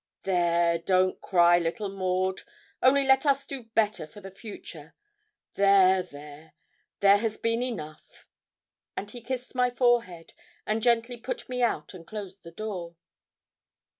[0.23, 2.41] 'There don't cry, little Maud
[2.81, 4.95] only let us do better for the future.
[5.53, 6.53] There there
[7.01, 8.25] there has been enough.'
[8.97, 10.33] And he kissed my forehead,
[10.65, 12.95] and gently put me out and closed the door.